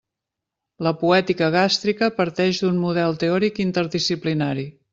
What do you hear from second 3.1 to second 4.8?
teòric interdisciplinari.